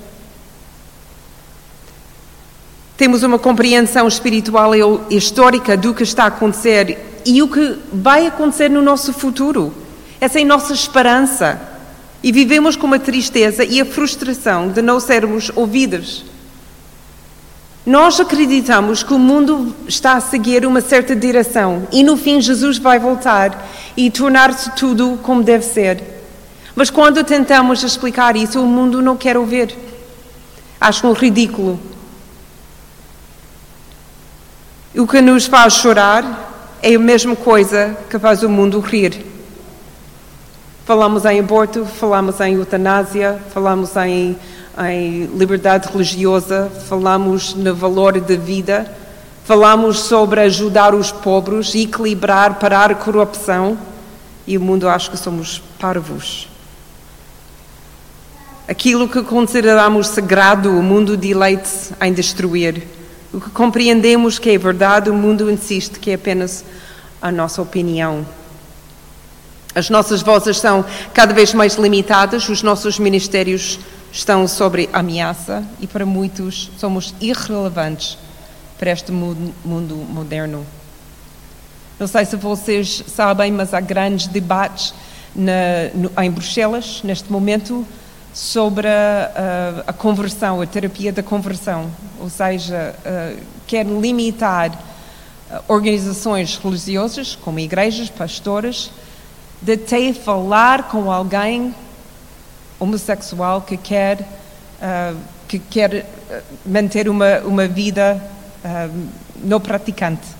[2.97, 8.25] Temos uma compreensão espiritual e histórica do que está a acontecer e o que vai
[8.25, 9.73] acontecer no nosso futuro.
[10.19, 11.59] Essa é a nossa esperança.
[12.23, 16.23] E vivemos com a tristeza e a frustração de não sermos ouvidos.
[17.85, 22.77] Nós acreditamos que o mundo está a seguir uma certa direção e no fim Jesus
[22.77, 26.01] vai voltar e tornar-se tudo como deve ser.
[26.75, 29.75] Mas quando tentamos explicar isso, o mundo não quer ouvir.
[30.79, 31.79] Acham ridículo.
[34.95, 36.47] O que nos faz chorar
[36.81, 39.25] é a mesma coisa que faz o mundo rir.
[40.85, 44.37] Falamos em aborto, falamos em eutanásia, falamos em
[44.85, 48.91] em liberdade religiosa, falamos no valor da vida,
[49.43, 53.77] falamos sobre ajudar os pobres, equilibrar, parar a corrupção
[54.45, 56.47] e o mundo acha que somos parvos.
[58.67, 62.83] Aquilo que consideramos sagrado, o mundo deleite em destruir.
[63.37, 66.65] O que compreendemos que é verdade, o mundo insiste que é apenas
[67.21, 68.25] a nossa opinião.
[69.75, 73.79] As nossas vozes são cada vez mais limitadas, os nossos ministérios
[74.11, 78.17] estão sobre ameaça e para muitos somos irrelevantes
[78.79, 80.65] para este mundo moderno.
[81.99, 84.95] Não sei se vocês sabem, mas há grandes debates
[85.35, 87.85] na, no, em Bruxelas, neste momento,
[88.37, 91.89] sobre a, a, conversão, a terapia da conversão.
[92.19, 98.91] Ou seja, uh, quer limitar uh, organizações religiosas, como igrejas, pastores,
[99.59, 101.73] de ter falar com alguém
[102.79, 106.05] homossexual que quer, uh, que quer
[106.63, 108.21] manter uma, uma vida
[109.41, 110.36] não praticante.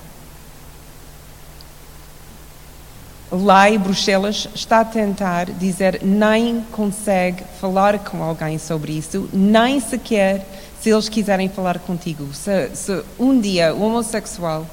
[3.30, 9.80] Lá em Bruxelas está a tentar dizer nem consegue falar com alguém sobre isso, nem
[9.80, 10.46] sequer
[10.80, 12.32] se eles quiserem falar contigo.
[12.32, 14.66] Se, se um dia o homossexual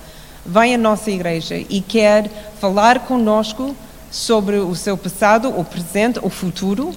[0.46, 3.76] vem à nossa igreja e quer falar conosco
[4.10, 6.94] sobre o seu passado, o presente, o futuro,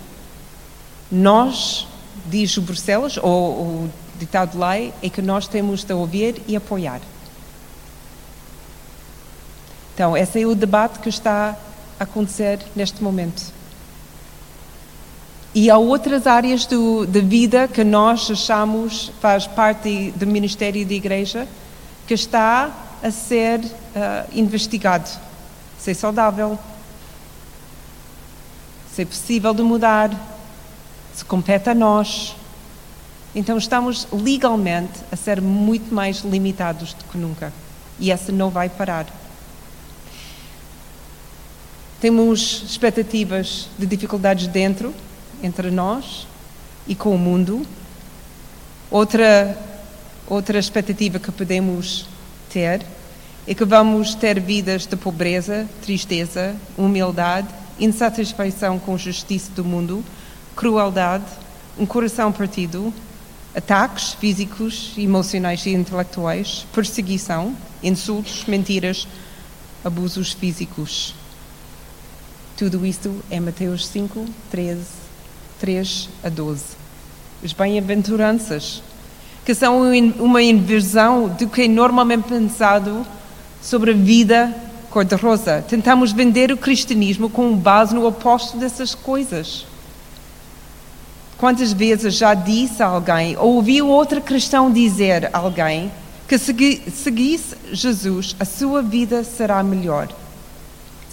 [1.10, 1.88] nós,
[2.26, 6.54] diz o Bruxelas, ou o ditado de lei, é que nós temos de ouvir e
[6.54, 7.00] apoiar.
[9.98, 11.56] Então, esse é o debate que está
[11.98, 13.52] a acontecer neste momento.
[15.52, 20.94] E há outras áreas do, da vida que nós achamos faz parte do ministério da
[20.94, 21.48] Igreja
[22.06, 22.70] que está
[23.02, 23.68] a ser uh,
[24.32, 25.10] investigado.
[25.80, 26.56] Se é saudável,
[28.94, 30.12] se é possível de mudar,
[31.12, 32.36] se compete a nós.
[33.34, 37.52] Então estamos legalmente a ser muito mais limitados do que nunca.
[37.98, 39.17] E essa não vai parar.
[42.00, 44.94] Temos expectativas de dificuldades dentro,
[45.42, 46.28] entre nós
[46.86, 47.66] e com o mundo.
[48.88, 49.58] Outra,
[50.28, 52.06] outra expectativa que podemos
[52.50, 52.86] ter
[53.48, 57.48] é que vamos ter vidas de pobreza, tristeza, humildade,
[57.80, 60.04] insatisfação com a justiça do mundo,
[60.54, 61.24] crueldade,
[61.76, 62.94] um coração partido,
[63.56, 69.08] ataques físicos, emocionais e intelectuais, perseguição, insultos, mentiras,
[69.84, 71.14] abusos físicos.
[72.58, 74.80] Tudo isto é Mateus 5, 13,
[75.60, 76.64] 3 a 12.
[77.44, 78.82] As bem-aventuranças,
[79.44, 79.80] que são
[80.18, 83.06] uma inversão do que é normalmente pensado
[83.62, 84.52] sobre a vida
[84.90, 85.64] cor-de-rosa.
[85.68, 89.64] Tentamos vender o cristianismo com base no oposto dessas coisas.
[91.38, 95.92] Quantas vezes já disse a alguém, ou ouviu outro cristão dizer a alguém,
[96.26, 100.08] que se seguisse Jesus, a sua vida será melhor.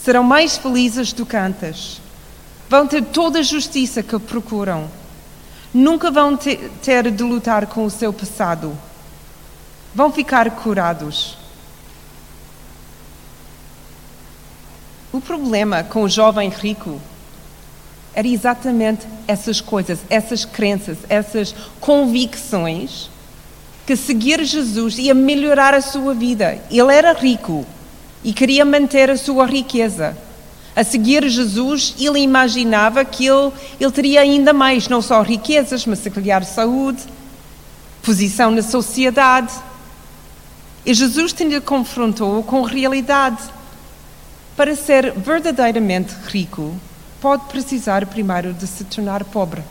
[0.06, 2.00] Serão mais felizes do que antes.
[2.70, 4.88] Vão ter toda a justiça que procuram.
[5.74, 8.78] Nunca vão ter de lutar com o seu passado.
[9.96, 11.36] Vão ficar curados.
[15.12, 17.02] O problema com o jovem rico
[18.14, 23.10] era exatamente essas coisas, essas crenças, essas convicções
[23.88, 26.62] que seguir Jesus ia melhorar a sua vida.
[26.70, 27.66] Ele era rico
[28.26, 30.18] e queria manter a sua riqueza.
[30.76, 36.00] A seguir Jesus, ele imaginava que ele, ele teria ainda mais, não só riquezas, mas
[36.00, 37.04] se calhar saúde,
[38.02, 39.54] posição na sociedade.
[40.84, 43.44] E Jesus te confrontou com realidade.
[44.58, 46.76] Para ser verdadeiramente rico,
[47.22, 49.62] pode precisar primeiro de se tornar pobre.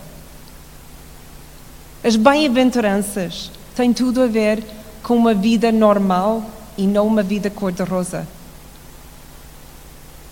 [2.04, 4.62] As bem-aventuranças têm tudo a ver
[5.02, 8.28] com uma vida normal e não uma vida cor-de-rosa.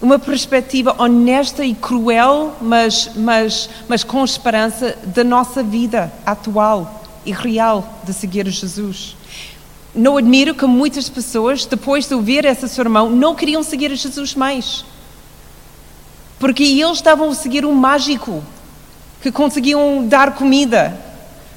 [0.03, 7.31] Uma perspectiva honesta e cruel, mas, mas, mas com esperança da nossa vida atual e
[7.31, 9.17] real de seguir Jesus.
[9.95, 14.85] Não admiro que muitas pessoas, depois de ouvir essa sermão, não queriam seguir Jesus mais.
[16.37, 18.43] Porque eles estavam a seguir um mágico
[19.21, 20.99] que conseguiam dar comida,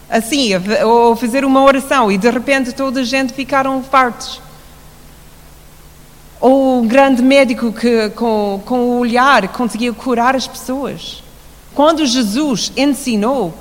[0.07, 0.51] assim,
[0.85, 4.39] ou fazer uma oração, e de repente toda a gente ficaram fartos.
[6.39, 11.23] Ou um grande médico que, com, com o olhar, conseguia curar as pessoas.
[11.73, 13.53] Quando Jesus ensinou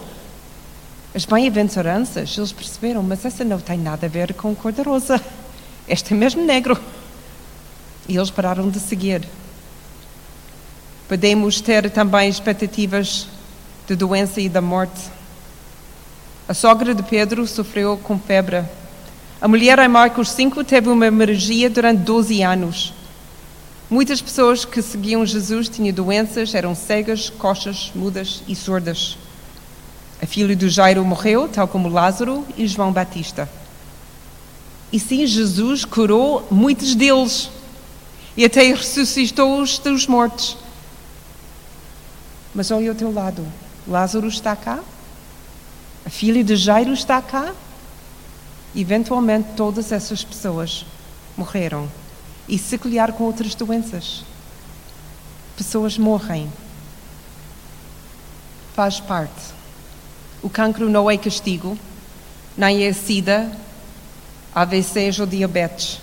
[1.15, 5.21] as bem-aventuranças, eles perceberam, mas essa não tem nada a ver com cor de rosa.
[5.89, 6.79] Este é mesmo negro.
[8.09, 9.27] E eles pararam de seguir.
[11.09, 13.29] Podemos ter também expectativas
[13.87, 15.01] de doença e da morte.
[16.49, 18.65] A sogra de Pedro sofreu com febre.
[19.45, 22.95] A mulher em Marcos 5 teve uma hemorragia durante 12 anos.
[23.91, 29.19] Muitas pessoas que seguiam Jesus tinham doenças, eram cegas, coxas, mudas e surdas.
[30.23, 33.47] A filha do Jairo morreu, tal como Lázaro e João Batista.
[34.91, 37.51] E sim, Jesus curou muitos deles
[38.39, 40.57] e até ressuscitou-os dos mortos.
[42.55, 43.47] Mas olha ao teu lado.
[43.87, 44.81] Lázaro está cá.
[46.07, 47.53] A filha de Jairo está cá.
[48.75, 50.85] Eventualmente, todas essas pessoas
[51.37, 51.89] morreram.
[52.49, 54.25] E se colher com outras doenças.
[55.57, 56.51] Pessoas morrem.
[58.75, 59.55] Faz parte.
[60.43, 61.79] O cancro não é castigo,
[62.57, 63.51] nem é sida,
[64.55, 66.01] AVCs ou diabetes.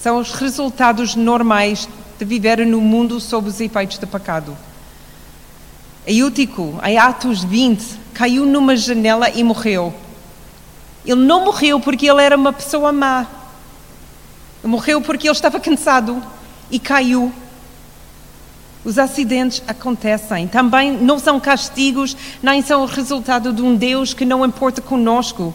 [0.00, 4.56] São os resultados normais de viver no mundo sob os efeitos do pecado.
[6.06, 9.94] Eutico, em Atos 20, caiu numa janela e morreu.
[11.04, 13.26] Ele não morreu porque ele era uma pessoa má.
[14.62, 16.22] Morreu porque ele estava cansado
[16.70, 17.32] e caiu.
[18.84, 20.46] Os acidentes acontecem.
[20.48, 25.54] Também não são castigos, nem são o resultado de um Deus que não importa conosco.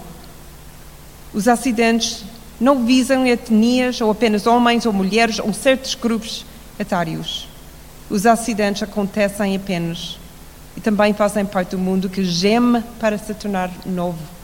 [1.33, 2.23] Os acidentes
[2.59, 6.45] não visam etnias ou apenas homens ou mulheres ou certos grupos
[6.79, 7.47] etários.
[8.09, 10.17] Os acidentes acontecem apenas
[10.75, 14.36] e também fazem parte do mundo que geme para se tornar novo.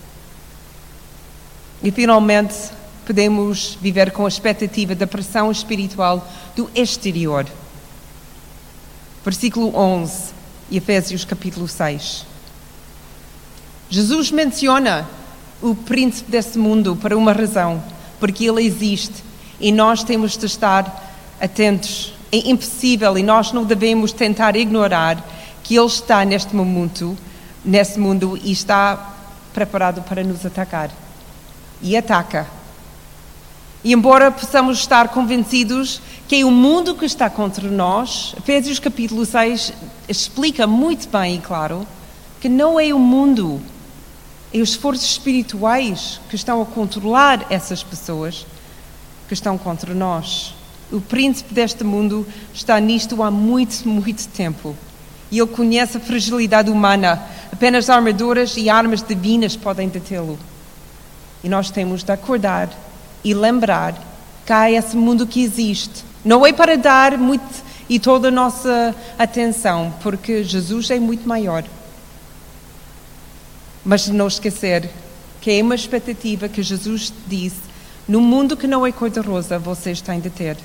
[1.84, 2.56] E finalmente
[3.06, 7.46] podemos viver com a expectativa da pressão espiritual do exterior.
[9.26, 10.34] Versículo 11,
[10.72, 12.26] Efésios capítulo 6.
[13.90, 15.08] Jesus menciona
[15.62, 17.84] o príncipe desse mundo para uma razão,
[18.20, 19.24] porque ele existe
[19.60, 22.14] e nós temos de estar atentos.
[22.32, 25.24] É impossível e nós não devemos tentar ignorar
[25.64, 27.18] que Ele está neste momento,
[27.64, 29.16] nesse mundo e está
[29.54, 30.90] preparado para nos atacar.
[31.84, 32.48] E ataca.
[33.84, 39.26] E embora possamos estar convencidos que é o mundo que está contra nós, Efésios capítulo
[39.26, 39.74] 6
[40.08, 41.86] explica muito bem e claro
[42.40, 43.62] que não é o mundo,
[44.54, 48.46] é os forças espirituais que estão a controlar essas pessoas
[49.28, 50.56] que estão contra nós.
[50.90, 54.74] O príncipe deste mundo está nisto há muito, muito tempo
[55.30, 57.22] e ele conhece a fragilidade humana.
[57.52, 60.40] Apenas armaduras e armas divinas podem detê-lo.
[61.44, 62.70] E nós temos de acordar
[63.24, 63.96] e lembrar
[64.46, 66.04] que há esse mundo que existe.
[66.24, 67.44] Não é para dar muito
[67.90, 71.64] e toda a nossa atenção, porque Jesus é muito maior.
[73.84, 74.90] Mas não esquecer
[75.42, 77.60] que é uma expectativa que Jesus disse:
[78.08, 80.58] no mundo que não é cor-de-rosa, vocês têm de ter.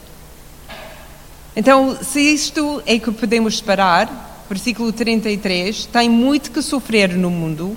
[1.57, 7.77] Então, se isto é que podemos esperar, versículo 33, tem muito que sofrer no mundo,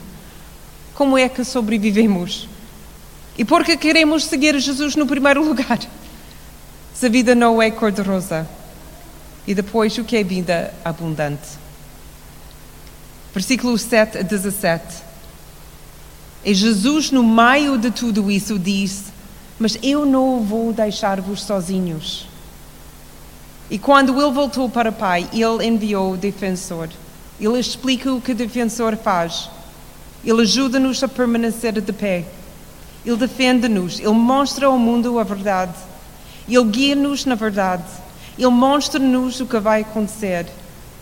[0.93, 2.47] como é que sobrevivemos?
[3.37, 5.79] E por que queremos seguir Jesus no primeiro lugar?
[6.93, 8.47] Se a vida não é cor-de-rosa.
[9.47, 11.59] E depois, o que é vida abundante?
[13.33, 14.83] Versículo 7 a 17.
[16.43, 19.05] E Jesus, no meio de tudo isso, diz:
[19.57, 22.27] Mas eu não vou deixar-vos sozinhos.
[23.69, 26.89] E quando ele voltou para o Pai, ele enviou o defensor.
[27.39, 29.49] Ele explica o que o defensor faz.
[30.25, 32.25] Ele ajuda-nos a permanecer de pé.
[33.05, 33.99] Ele defende-nos.
[33.99, 35.73] Ele mostra ao mundo a verdade.
[36.47, 37.83] Ele guia-nos na verdade.
[38.37, 40.47] Ele mostra-nos o que vai acontecer.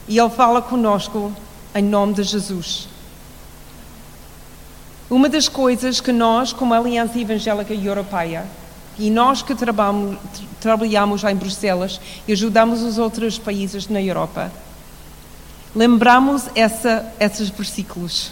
[0.07, 1.33] E ele fala conosco
[1.75, 2.87] em nome de Jesus.
[5.09, 8.45] Uma das coisas que nós, como Aliança Evangélica Europeia,
[8.97, 10.17] e nós que trabalhamos,
[10.59, 14.51] trabalhamos em Bruxelas e ajudamos os outros países na Europa,
[15.75, 18.31] lembramos essa, esses versículos.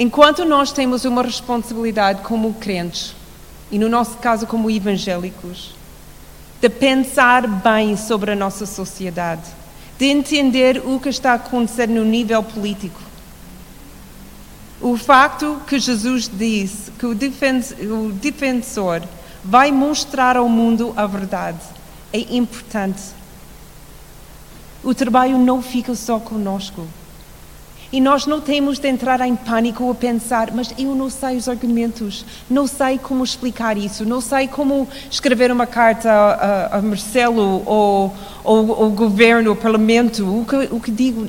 [0.00, 3.16] Enquanto nós temos uma responsabilidade como crentes,
[3.68, 5.74] e no nosso caso como evangélicos,
[6.60, 9.42] de pensar bem sobre a nossa sociedade,
[9.98, 13.00] de entender o que está acontecendo no nível político.
[14.80, 19.02] O facto que Jesus disse que o defensor
[19.42, 21.58] vai mostrar ao mundo a verdade
[22.12, 23.02] é importante.
[24.84, 26.86] O trabalho não fica só conosco.
[27.90, 31.48] E nós não temos de entrar em pânico ou pensar, mas eu não sei os
[31.48, 37.62] argumentos, não sei como explicar isso, não sei como escrever uma carta a, a Marcelo
[37.64, 38.14] ou
[38.44, 41.26] ao governo, ao parlamento, o que, o que digo.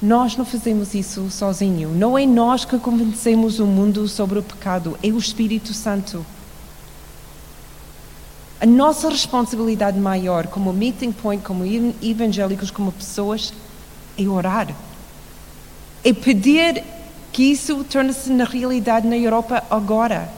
[0.00, 1.90] Nós não fazemos isso sozinho.
[1.90, 6.24] Não é nós que convencemos o mundo sobre o pecado, é o Espírito Santo.
[8.58, 11.64] A nossa responsabilidade maior como meeting point, como
[12.02, 13.52] evangélicos, como pessoas,
[14.18, 14.74] é orar.
[16.06, 16.84] É pedir
[17.32, 20.30] que isso torne-se na realidade na Europa agora.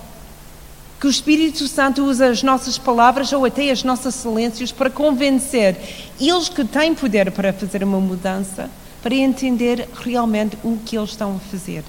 [0.98, 5.76] Que o Espírito Santo use as nossas palavras ou até os nossos silêncios para convencer
[6.18, 8.70] eles que têm poder para fazer uma mudança,
[9.02, 11.84] para entender realmente o que eles estão a fazer.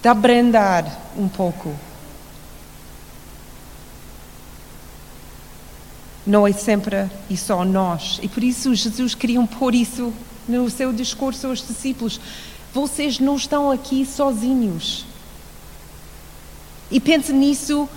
[0.00, 1.74] De abrandar um pouco
[6.24, 8.20] não é sempre e só nós.
[8.22, 10.12] E por isso Jesus queria pôr isso
[10.48, 12.20] no seu discurso aos discípulos.
[12.72, 15.04] Vocês não estão aqui sozinhos.
[16.90, 17.88] E pense nisso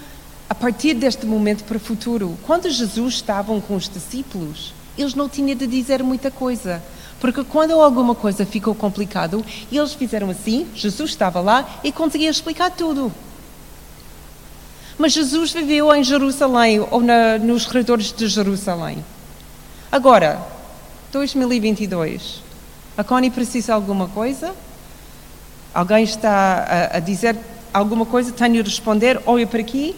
[0.50, 2.38] a partir deste momento para o futuro.
[2.46, 6.84] Quando Jesus estava com os discípulos, eles não tinham de dizer muita coisa.
[7.20, 12.72] Porque quando alguma coisa ficou complicado, eles fizeram assim, Jesus estava lá e conseguia explicar
[12.72, 13.14] tudo.
[14.98, 19.04] Mas Jesus viveu em Jerusalém ou na, nos corredores de Jerusalém.
[19.92, 20.42] Agora,
[21.12, 22.42] 2022,
[22.98, 24.54] a Connie precisa de alguma coisa?
[25.74, 27.38] Alguém está a, a dizer
[27.74, 28.32] alguma coisa?
[28.32, 29.96] Tenho de responder, olha para aqui.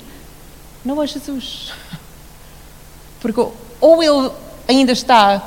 [0.83, 1.71] Não é Jesus.
[3.21, 3.45] Porque
[3.79, 4.31] ou ele
[4.67, 5.41] ainda está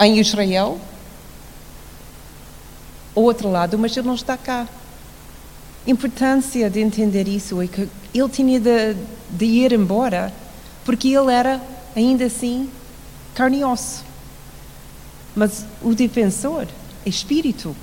[0.00, 0.80] em Israel,
[3.14, 4.66] ou outro lado, mas ele não está cá
[5.86, 8.96] importância de entender isso é que ele tinha de,
[9.30, 10.32] de, ir embora
[10.84, 11.60] porque ele era,
[11.94, 12.70] ainda assim,
[13.34, 14.04] carne e osso.
[15.34, 16.66] Mas o defensor
[17.04, 17.74] é espírito.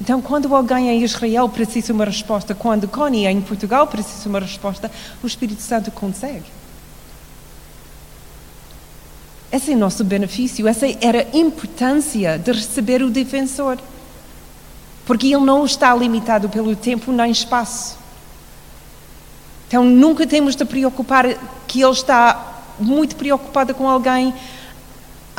[0.00, 4.90] Então, quando alguém em Israel precisa uma resposta, quando Connie em Portugal precisa uma resposta,
[5.22, 6.46] o Espírito Santo consegue.
[9.52, 13.78] Esse é o nosso benefício, essa era a importância de receber o defensor
[15.10, 17.98] porque ele não está limitado pelo tempo nem espaço.
[19.66, 21.26] Então nunca temos de preocupar
[21.66, 24.32] que ele está muito preocupado com alguém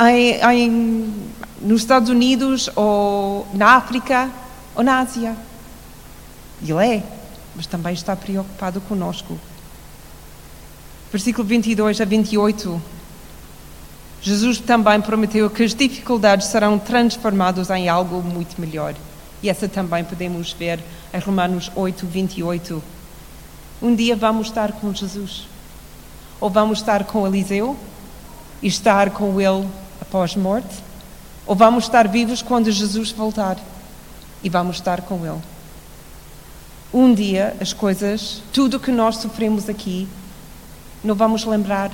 [0.10, 1.14] em, em,
[1.62, 4.30] nos Estados Unidos ou na África
[4.76, 5.36] ou na Ásia.
[6.62, 7.04] Ele é,
[7.56, 9.38] mas também está preocupado conosco.
[11.12, 12.82] Versículo 22 a 28.
[14.22, 18.96] Jesus também prometeu que as dificuldades serão transformadas em algo muito melhor.
[19.42, 20.80] E essa também podemos ver
[21.12, 22.84] em Romanos 8, 28.
[23.82, 25.48] Um dia vamos estar com Jesus.
[26.40, 27.76] Ou vamos estar com Eliseu
[28.62, 29.68] e estar com ele
[30.12, 30.84] após morte.
[31.48, 33.58] Ou vamos estar vivos quando Jesus voltar
[34.44, 35.42] e vamos estar com ele.
[36.94, 40.08] Um dia as coisas, tudo que nós sofremos aqui,
[41.02, 41.92] não vamos lembrar,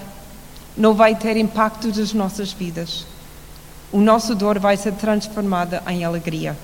[0.75, 3.05] não vai ter impacto nas nossas vidas.
[3.91, 6.57] O nosso dor vai ser transformada em alegria.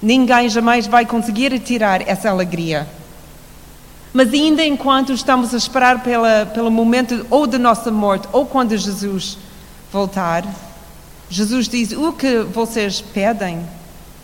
[0.00, 2.86] Ninguém jamais vai conseguir tirar essa alegria.
[4.12, 8.76] Mas ainda enquanto estamos a esperar pela, pelo momento ou da nossa morte ou quando
[8.76, 9.38] Jesus
[9.92, 10.44] voltar,
[11.28, 13.66] Jesus diz: O que vocês pedem,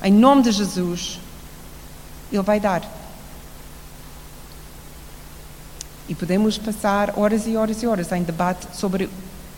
[0.02, 1.18] em nome de Jesus,
[2.32, 2.82] Ele vai dar.
[6.08, 9.08] E podemos passar horas e horas e horas em debate sobre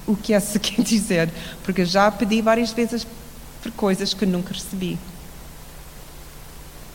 [0.07, 1.32] o que essa quer dizer,
[1.62, 3.07] porque já pedi várias vezes
[3.62, 4.98] por coisas que nunca recebi.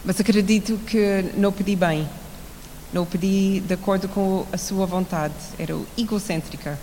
[0.03, 2.07] Mas acredito que não pedi bem.
[2.91, 5.33] Não pedi de acordo com a sua vontade.
[5.57, 6.79] Era egocêntrica.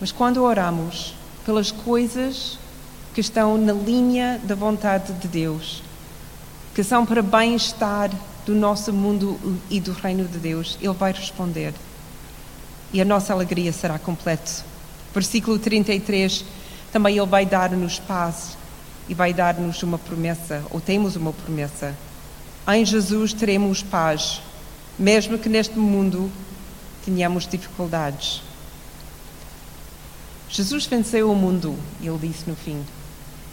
[0.00, 2.58] Mas quando oramos pelas coisas
[3.14, 5.82] que estão na linha da vontade de Deus,
[6.74, 8.10] que são para bem-estar
[8.46, 9.38] do nosso mundo
[9.68, 11.74] e do reino de Deus, Ele vai responder.
[12.92, 14.64] E a nossa alegria será completa.
[15.12, 16.44] Versículo 33,
[16.90, 18.56] também Ele vai dar-nos paz
[19.06, 21.94] e vai dar-nos uma promessa, ou temos uma promessa.
[22.68, 24.40] Em Jesus teremos paz,
[24.98, 26.30] mesmo que neste mundo
[27.04, 28.42] tenhamos dificuldades.
[30.52, 32.84] Jesus venceu o mundo, ele disse no fim.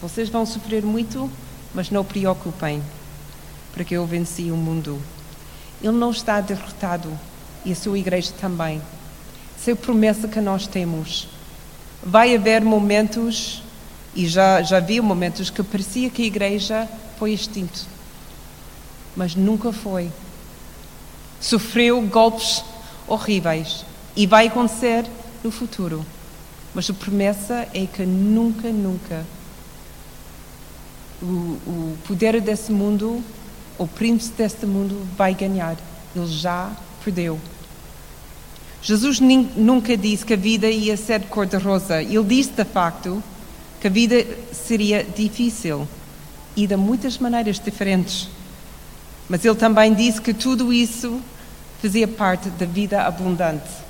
[0.02, 1.30] Vocês vão sofrer muito,
[1.72, 2.82] mas não preocupem,
[3.72, 5.00] porque eu venci o mundo.
[5.80, 7.12] Ele não está derrotado
[7.64, 8.82] e a sua igreja também.
[9.56, 11.28] Essa é a promessa que nós temos.
[12.02, 13.62] Vai haver momentos,
[14.16, 16.90] e já, já vi momentos, que parecia que a igreja
[17.20, 17.80] foi extinta.
[19.16, 20.12] Mas nunca foi.
[21.40, 22.64] Sofreu golpes
[23.08, 23.86] horríveis
[24.16, 25.06] e vai acontecer
[25.44, 26.04] no futuro.
[26.74, 29.26] Mas a promessa é que nunca, nunca
[31.22, 33.24] o, o poder desse mundo,
[33.78, 35.76] o príncipe deste mundo vai ganhar.
[36.16, 36.72] Ele já
[37.04, 37.40] perdeu.
[38.82, 42.02] Jesus nunca disse que a vida ia ser cor-de-rosa.
[42.02, 43.24] Ele disse, de facto,
[43.82, 45.88] que a vida seria difícil
[46.56, 48.30] e de muitas maneiras diferentes.
[49.28, 51.20] Mas ele também disse que tudo isso
[51.82, 53.87] fazia parte da vida abundante.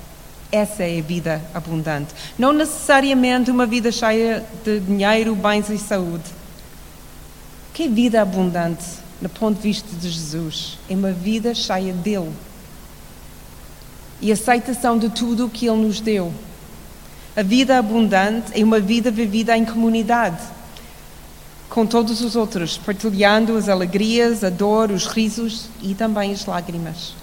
[0.50, 2.14] Essa é a vida abundante.
[2.38, 6.24] Não necessariamente uma vida cheia de dinheiro, bens e saúde.
[7.68, 8.84] O que é vida abundante,
[9.20, 10.78] no ponto de vista de Jesus?
[10.88, 12.32] É uma vida cheia dele.
[14.22, 16.32] E aceitação de tudo o que ele nos deu.
[17.36, 20.42] A vida abundante é uma vida vivida em comunidade,
[21.68, 27.17] com todos os outros, partilhando as alegrias, a dor, os risos e também as lágrimas.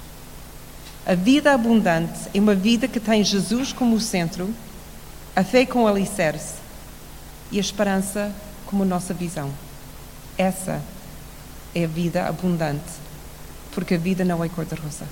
[1.07, 4.51] A vida abundante é uma vida que tem Jesus como centro,
[5.35, 6.55] a fé como alicerce
[7.51, 8.33] e a esperança
[8.65, 9.51] como nossa visão.
[10.35, 10.81] Essa
[11.75, 12.91] é a vida abundante,
[13.71, 15.05] porque a vida não é cor-de-rosa.